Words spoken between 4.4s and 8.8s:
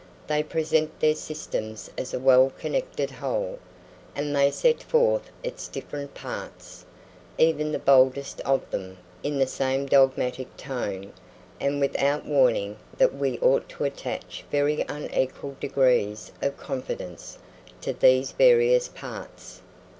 set forth its different parts, even the boldest of